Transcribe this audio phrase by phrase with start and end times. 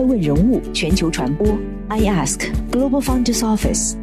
[0.00, 1.46] 爱问人物全球传播
[1.88, 3.96] ，I Ask Global Founders Office，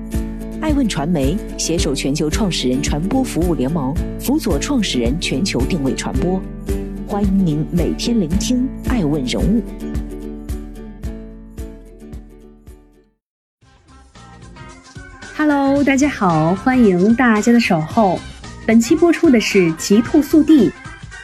[0.61, 6.39] 爱问传媒携手全球创始人传播服务联盟，辅佐创始人全球定位传播。
[7.07, 9.63] 欢迎您每天聆听爱问人物。
[15.35, 18.19] Hello，大家好，欢迎大家的守候。
[18.67, 20.71] 本期播出的是极兔速递，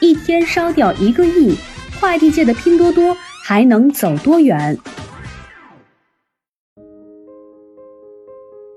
[0.01, 1.55] 一天烧掉一个亿，
[1.99, 3.15] 快递界的拼多多
[3.46, 4.78] 还能走多远？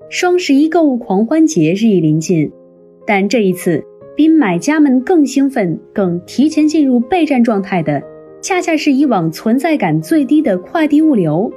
[0.09, 2.51] 双十一购物狂欢节日益临近，
[3.05, 3.81] 但这一次
[4.13, 8.03] 比买家们更兴奋、更提前进入备战状态的，
[8.41, 11.49] 恰恰是以往存在感最低的快递物流。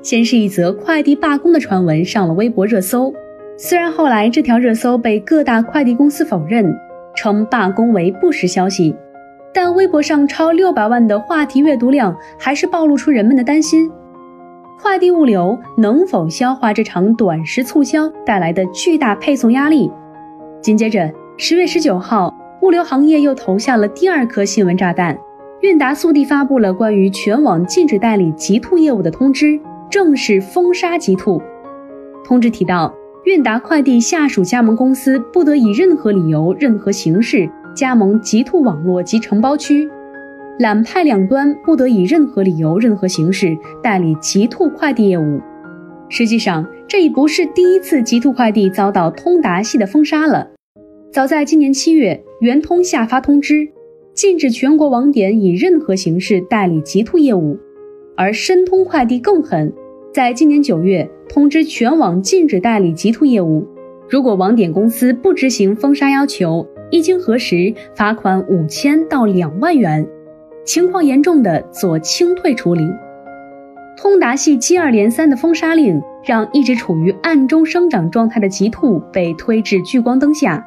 [0.00, 3.12] 先是一则快递罢工的传闻上了微博热搜。
[3.58, 6.72] 虽然后来这条热搜被各大快递公司否认，
[7.16, 8.94] 称罢工为不实消息，
[9.52, 13.90] 但微博上超六百万的话题阅读量还是暴露出人们的担心：
[14.80, 19.90] 快递物流能否消化这场短时促销带来的巨大配送压力？
[20.60, 25.18] 紧接着，十月十九号，物流行业又投下了第二颗新闻炸弹，
[25.62, 29.58] 韵达速递发布了关于全网禁止代理极兔业务的通知，
[29.90, 31.42] 正式封杀极兔。
[32.24, 32.94] 通知提到。
[33.24, 39.88] 韵达快递下属加盟公司不得以任何理由、任何形式加盟极兔网络及承包区，
[40.58, 45.40] 揽派两端不得以任何理由、任何形式代理极兔快递业务。
[46.08, 50.48] 实际上，这已不是第一次极兔快递遭到通达系的封杀了。
[51.12, 53.68] 早在今年七月，圆通下发通知，
[54.12, 57.58] 禁止全国网点以任何形式代理极兔业务，
[58.16, 59.72] 而申通快递更狠。
[60.12, 63.66] 在今年九月，通知全网禁止代理极兔业务。
[64.08, 70.04] 如果网点公司不执行封杀要求，一经核实，罚款五千到两万元；
[70.64, 72.88] 情况严重的，做清退处理。
[73.96, 80.66] 通达系接二连三的封杀令，让一直处于暗中生长状态的极兔被推至聚光灯下。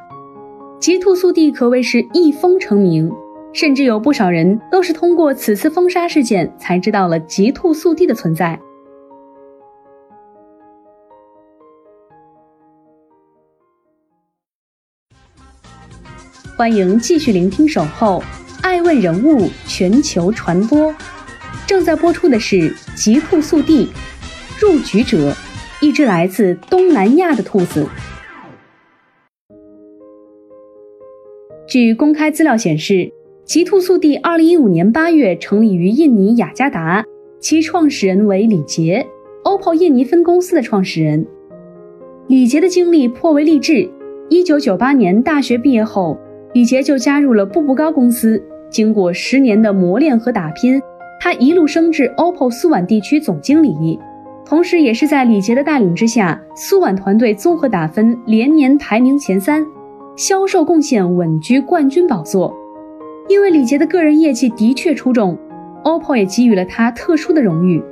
[0.80, 3.10] 极兔速递可谓是一封成名，
[3.52, 8.58] 甚至有不少人都是通过此次封杀事件才知道了极兔速递的存在。
[16.56, 18.22] 欢迎继续聆听《守候
[18.62, 20.92] 爱问人物全球传播》，
[21.66, 23.86] 正在播出的是《极兔速递》，
[24.60, 25.34] 入局者，
[25.82, 27.88] 一只来自东南亚的兔子。
[31.66, 33.10] 据公开资料显示，
[33.44, 37.04] 极兔速递二零一五年八月成立于印尼雅加达，
[37.40, 39.04] 其创始人为李杰
[39.42, 41.26] ，OPPO 印尼分公司的创始人。
[42.28, 43.90] 李杰的经历颇为励志，
[44.28, 46.16] 一九九八年大学毕业后。
[46.54, 50.80] 李杰就加入了步步高公司，经过十年的磨练和打拼，
[51.20, 53.98] 他一路升至 OPPO 苏皖地区总经理，
[54.46, 59.66] 同时也是在李杰的带领之下，苏皖团队综合打分连年排名前三，
[60.14, 62.54] 销售贡献稳居冠军宝座。
[63.28, 65.36] 因为李杰的个人业绩的确出众
[65.82, 67.82] ，OPPO 也给予了他特殊的荣誉。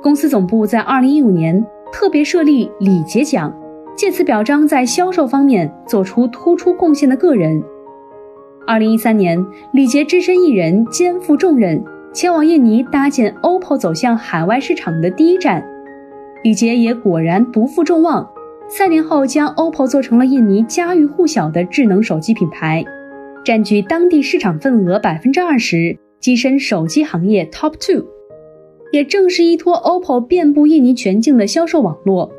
[0.00, 3.52] 公司总部在2015年特别设立李杰奖，
[3.96, 7.60] 借此表彰在销售方面做出突出贡献的个人。
[8.70, 11.82] 二零一三年，李杰只身一人肩负重任，
[12.12, 15.60] 前往印尼搭建 OPPO 走向海外市场的第一站。
[16.44, 18.30] 李杰也果然不负众望，
[18.68, 22.84] 三年后将 OPPO 做成了印尼家喻户晓的智能手机品牌，
[23.44, 28.06] 占据当地市场份额百分之二十，跻身手机行业 Top Two。
[28.92, 32.30] 也正是依托 OPPO 遍布印尼全境的销售网络，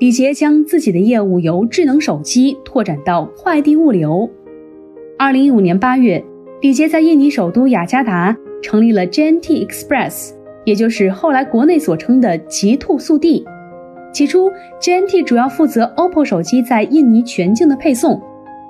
[0.00, 4.28] 李杰将自己的业务由智能手机拓展到快递物流。
[5.18, 6.22] 二零一五年八月，
[6.60, 10.32] 李杰在印尼首都雅加达成立了 JNT Express，
[10.66, 13.42] 也就是后来国内所称的极兔速递。
[14.12, 18.20] 起初，JNT 主要负责 OPPO 手机在印尼全境的配送，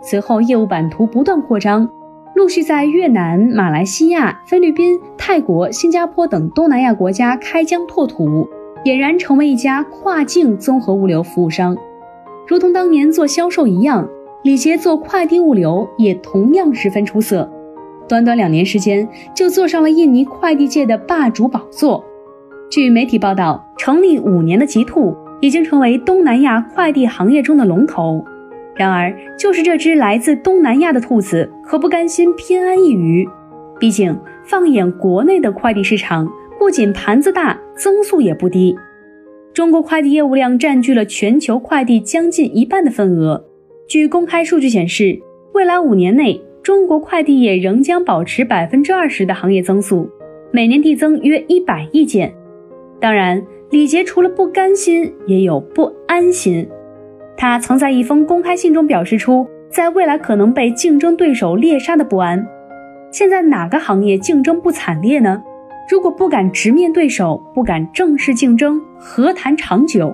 [0.01, 1.89] 随后业务版图不断扩张，
[2.37, 8.47] 陆续在越南、马来西亚、菲律宾、泰国、新加坡等东南亚国家开疆拓土，
[8.85, 11.77] 俨然成为一家跨境综合物流服务商，
[12.47, 14.09] 如同当年做销售一样。
[14.43, 17.51] 李杰做快递物流也同样十分出色，
[18.09, 22.05] 短短两年时间就坐上了印尼快递界的霸主宝座。
[22.71, 28.25] 据媒体报道，成立五年的极兔已经成为东南亚快递行业中的龙头。
[28.77, 33.29] 然而，就是这只来自东南亚的兔子，可不甘心偏安一隅。
[33.81, 36.29] 毕竟，放眼国内的快递市场，
[36.59, 38.77] 不仅盘子大，增速也不低。
[39.55, 43.43] 中国快递业务量占据了全球快递将近一半的份额。
[43.89, 45.17] 据公开数据显示，
[45.53, 50.11] 未来五年内，中国快递业仍将保持百分之二十的行业增速，
[50.51, 52.35] 每年递增约一百亿件。
[52.99, 53.41] 当然，
[53.71, 56.69] 李杰除了不甘心，也有不安心。
[57.37, 62.45] 他曾在一封公开信中表示出，在未来可能被竞争对手猎杀的不安。
[63.13, 65.41] 现在哪个行业竞争不惨烈呢？
[65.89, 70.13] 如果不敢直面对手，不敢正式竞争，何谈长久？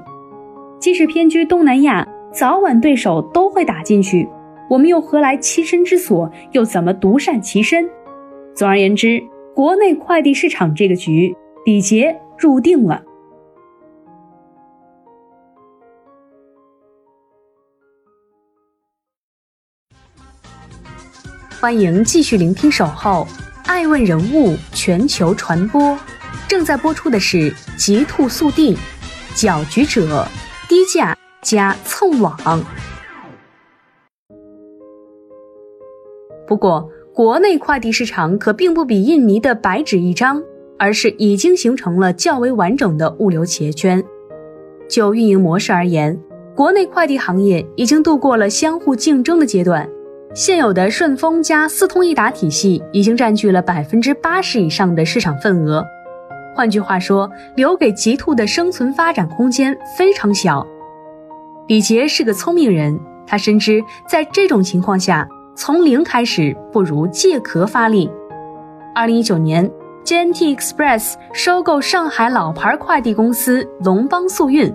[0.79, 4.29] 即使偏居东南亚，早晚对手都会打进去。
[4.71, 6.31] 我们又何来栖身之所？
[6.53, 7.87] 又怎么独善其身？
[8.55, 9.23] 总而言之，
[9.55, 11.35] 国内快递市场这个局，
[11.67, 13.03] 李杰入定了。
[21.61, 23.27] 欢迎继续聆听《守候》，
[23.67, 25.97] 爱问人物全球传播，
[26.49, 28.77] 正在播出的是极兔速递，
[29.35, 30.27] 搅局者，
[30.69, 32.37] 低价加蹭网。
[36.47, 40.43] 不过，国内快递市场可并不比印尼的白纸一张，
[40.79, 44.03] 而是已经形成了较为完整的物流企业圈。
[44.89, 46.19] 就运营模式而言，
[46.55, 49.89] 国内快递行业已经度过了相互竞争的阶段。
[50.35, 55.85] 现有的顺丰加四通一达体系已经占据了百分之八十以上的市场份额，
[56.55, 60.67] 换句话说，留给极兔的生存发展空间非常小。
[61.73, 68.11] 李杰是个聪明人，他深知在这种情况下，从零开始不如借壳发力。
[68.95, 69.73] 二零一九年
[70.05, 74.71] ，JNT Express 收购上海老牌快递公司龙邦速运，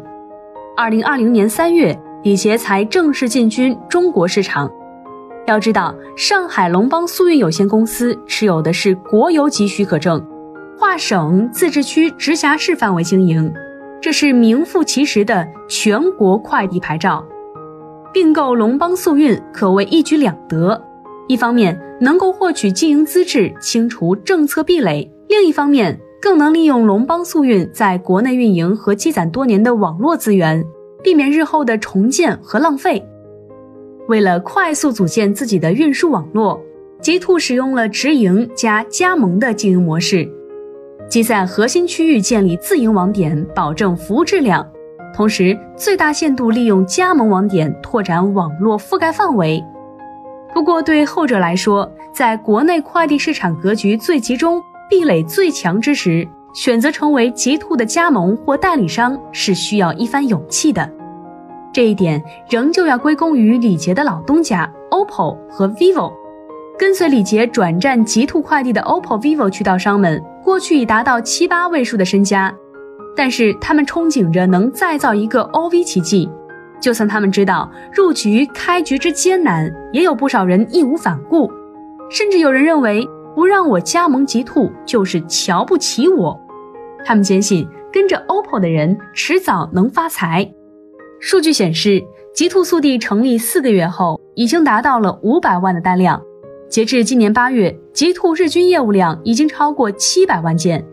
[0.75, 4.67] 二零二零年三月，李杰才正式进军中国市场。
[5.45, 10.19] 要知道，上海龙邦速运有限公司持有的是国有级许可证，
[10.79, 13.53] 跨省、自治区、直辖市范围经营，
[14.01, 17.25] 这是名副其实的全国快递牌照。
[18.13, 20.81] 并购龙邦速运可谓一举两得：
[21.27, 30.65] 一方面能够获取经营资质，清除政策壁垒；另一方面更能利用龙邦速运在国内运营和积攒多年的网络资源，
[31.03, 33.05] 避免日后的重建和浪费。
[34.07, 36.59] 为了快速组建自己的运输网络，
[37.01, 40.27] 极兔使用了直营加加盟的经营模式，
[41.09, 44.65] 即在核心区域建立自营网点，保证服务质量，
[45.13, 49.63] 同时最大限度利用加盟网点拓展网络覆盖范围。
[50.53, 60.89] 不过，对后者来说，在国内快递市场格局最集中、壁垒最强之时，选择成为极兔的加盟或代理商是需要一番勇气的。
[61.71, 66.11] 这一点仍旧要归功于李杰的老东家 OPPO 和 vivo。
[66.77, 72.53] 跟随李杰转战极兔快递的 OPPO、vivo 渠道商们，过去已达到七八位数的身家，
[73.15, 76.29] 但是他们憧憬着能再造一个 OV 奇迹。
[76.79, 81.51] 就算他们知道入局开局之艰难，也有不少人义无反顾，
[82.11, 83.03] 甚至有人认为
[83.33, 86.39] 不让我加盟极兔就是瞧不起我。
[87.03, 90.47] 他们坚信跟着 OPPO 的人迟早能发财。
[91.19, 92.03] 数据显示，
[92.35, 96.21] 极兔速递成立四个月后，已经达到了五百万的单量。
[96.69, 100.85] 截至今年八月，极兔日均业务量已经超过七百万件。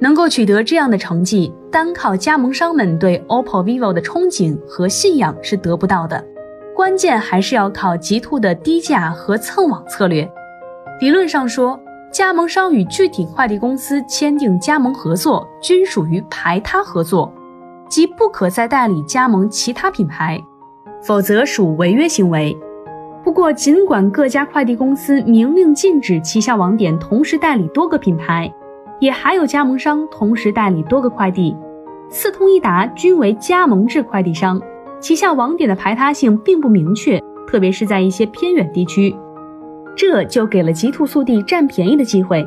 [0.00, 6.24] 能够取得这样的成绩，单靠加盟商们对 OPPO、vivo 的憧憬和信仰是得不到的。
[6.74, 10.26] 关键还是要靠极兔的低价和蹭网策略。
[11.00, 11.78] 理论上说，
[12.10, 17.30] 加盟商与具体快递公司签订加盟合作，均属于排他合作。
[17.90, 20.40] 即不可再代理加盟其他品牌，
[21.02, 22.56] 否则属违约行为。
[23.22, 28.52] 不过，尽管各家快递公司明令禁止旗下网点同时代理多个品牌，
[28.98, 31.54] 也还有加盟商同时代理多个快递。
[32.08, 34.60] 四通一达均为加盟制快递商，
[35.00, 39.14] 旗下网点的排他性并不明确，特别是在一些偏远地区，
[39.94, 42.44] 这就给了极兔速递占便宜的机会。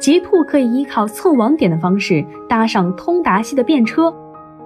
[0.00, 4.12] 极兔可以依靠蹭网点的方式搭上通达系的便车。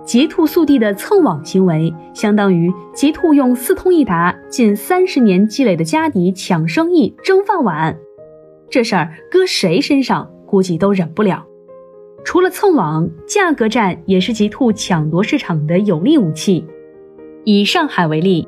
[0.04, 7.96] 极兔速递的蹭网行为，相当于极兔用四通一达近三十年积累的家底抢生意、争饭碗。
[8.68, 11.44] 这事儿搁谁身上，估计都忍不了。
[12.24, 16.64] 除了蹭网，价格战也是极兔抢夺市场的有力武器。
[17.44, 18.46] 以上海为例，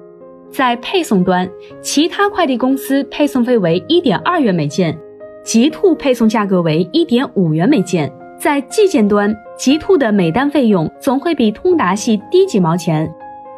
[0.51, 1.49] 在配送端，
[1.81, 4.97] 其他快递公司配送费为一点二元每件，
[5.45, 8.13] 极兔配送价格为一点五元每件。
[8.39, 13.13] 在寄件端，极兔的每单费用总会比通达系低几毛钱。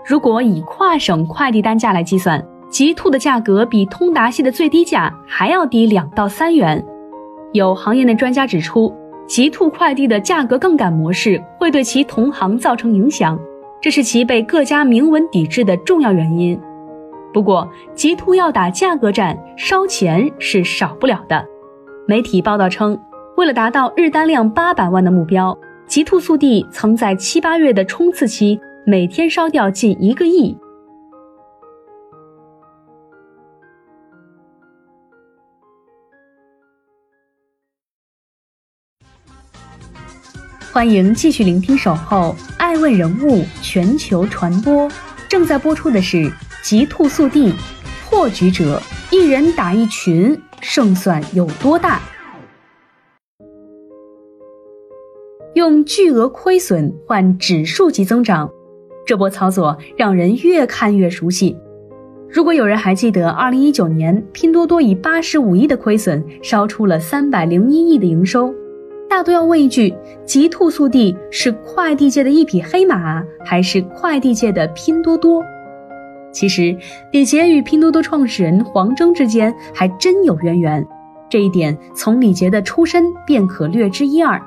[0.04, 6.84] 如果以跨省快递单价来计算，极兔的价格比通达系的最低价还要低两到三元。
[7.52, 8.94] 有行业内专家指出，
[9.26, 13.38] 极兔快递的价格杠杆模式会对其同行造成影响，
[13.80, 16.60] 这是其被各家明文抵制的重要原因。
[17.32, 21.44] 不过，极兔要打价格战，烧钱是少不了的。
[22.06, 22.98] 媒体报道称。
[23.36, 25.54] 为了达到日单量八百万的目标，
[25.86, 30.56] 极兔速递曾在七八月的冲刺期，每天烧掉近一个亿。
[40.72, 44.90] 欢迎继续聆听《守候爱问人物全球传播》，
[45.28, 46.16] 正在播出的是
[46.62, 47.52] 《极兔速递》，
[48.10, 52.02] 破局者一人打一群，胜算有多大？
[55.56, 58.50] 用巨额亏损换指数级增长，
[59.06, 61.56] 这波操作让人越看越熟悉。
[62.28, 68.52] 如果有人还记得，二零一九年拼多多以八十五亿的亏损烧出了三百零一亿的营收。
[69.08, 69.94] 大都要问一句：
[70.26, 75.42] 极兔速递是快递界的一匹黑马，还是快递界的拼多多？
[76.32, 76.76] 其实，
[77.12, 80.86] 李杰与拼多多创始人黄峥之间还真有渊源，
[81.30, 84.38] 这一点从李杰的出身便可略知一二。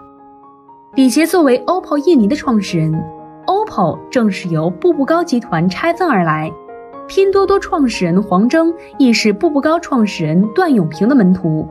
[0.96, 2.92] 李杰作为 OPPO 印尼的创始人
[3.46, 6.52] ，OPPO 正是由步步高集团拆分而来，
[7.08, 11.68] 拼多多创始人黄峥亦是步步高创始人段永平的门徒。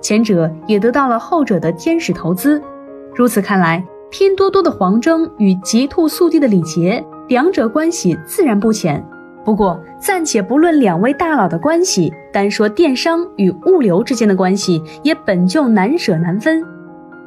[0.00, 2.60] 前者也得到了后者的天使投资，
[3.14, 9.02] 如此看来，拼多多的黄峥与极兔速递的李杰，两者关系自然不浅。
[9.44, 16.60] 不过，暂且不论两位大佬的关系，单说电商与物流之间的关系，也本就难舍难分。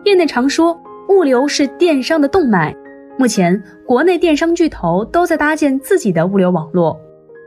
[0.04, 0.78] 业内常说，
[1.16, 2.76] 物流是电商的动脉。
[3.18, 7.00] 目前，国内电商巨头都在搭建自己的物流网络。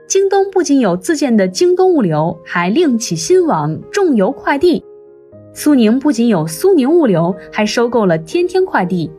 [0.06, 4.84] 京东不仅有自建的京东物流，还另起新网众邮快递。
[5.54, 9.10] 苏宁不仅有苏宁物流，还收购了天天快递。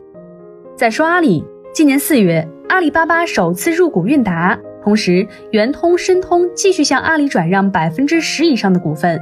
[0.76, 9.20] 再说阿里，今年四月，阿里巴巴首次入股韵达，同时圆通、申通继续向阿里转让百分之十以上的股份。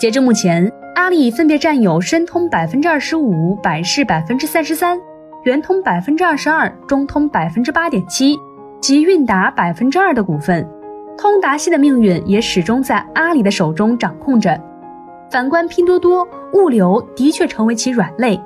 [0.00, 4.98] 截至目前，阿里分别占有申通百分之二十五、百世百分之三十三、
[5.42, 8.38] 圆通百分之二十二、中通百分之八点七
[8.80, 10.68] 及韵达百分之二的股份。
[11.18, 14.58] 通达系的命运也始终在阿里的手中掌控着。
[15.32, 18.40] 反观拼多多，物流的确成为其软肋。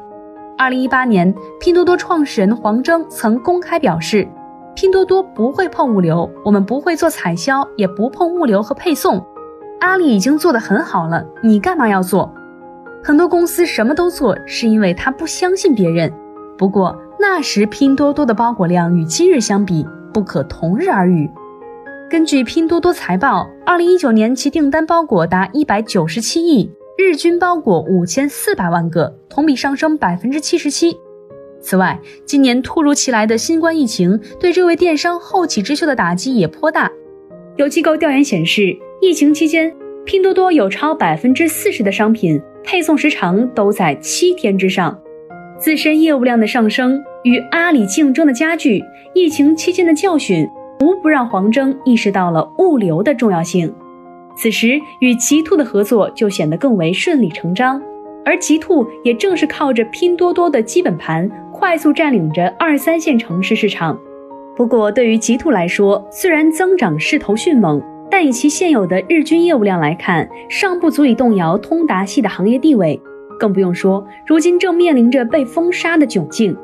[0.57, 4.27] 二零一八年，拼多多创始人黄峥曾公开表示，
[4.75, 9.23] 拼多多不会碰物流，我们不会做采销，也不碰物流和配送。
[9.81, 12.33] 阿里已经做得很好了，你干嘛要做？
[13.09, 16.13] 很多公司什么都做，是因为他不相信别人。
[16.59, 21.27] 不过那时拼多多的包裹量与今日相比，不可同日而语。
[22.11, 30.95] 根据拼多多财报，二零一九年其订单包裹达一百九十七亿，日均包裹五千四百万个，同比上升百分之七十七。
[31.63, 36.93] 此外，今年突如其来的新冠疫情对这位电商后起之秀的打击也颇大。
[37.57, 39.75] 有机构调研显示，疫情期间，
[40.05, 42.39] 拼多多有超百分之四十的商品
[42.71, 44.95] 配送时长都在七天之上。
[45.59, 48.85] 自身业务量的上升与阿里竞争的加剧，
[49.15, 50.47] 疫情期间的教训。
[50.81, 53.75] 无不让黄峥意识到了物流的重要性，
[54.37, 57.83] 此时与极兔的合作就显得更为顺理成章。
[58.25, 63.99] 而极兔也正是靠着拼多多的基本盘，快速占领着二三线城市市场。
[64.55, 73.01] 不过，对于极兔来说，虽然增长势头迅猛，但以其现有的日均业务量来看，尚不足以动摇通达系的行业地位。
[73.39, 76.57] 更不用说，如今正面临着被封杀的窘境。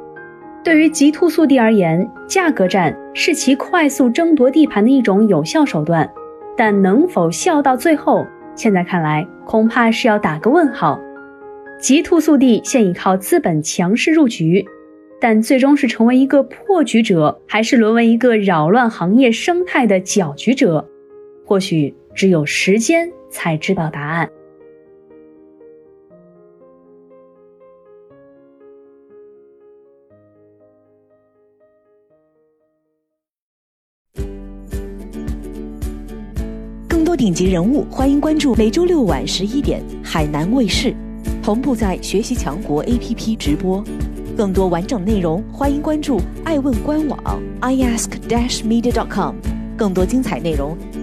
[0.65, 6.11] 对于极兔速递而言，价格战是其快速争夺地盘的一种有效手段，
[6.57, 10.99] 但能否笑到最后，现在看来恐怕是要打个问号。
[11.79, 14.65] 极兔速递现已靠资本强势入局，
[15.21, 20.89] 但最终是成为一个破局者，还是沦为一个扰乱行业生态的搅局者，
[21.45, 24.31] 或许只有时间才知道答案。
[36.89, 40.95] 更多顶级人物，欢迎关注每周六晚十一点海南卫视，
[41.43, 43.85] 同步在学习强国 APP 直播。
[44.37, 47.19] 更多完整内容，欢迎关注爱问官网
[47.61, 49.37] iask-media.com。
[49.77, 50.77] 更多精彩内容，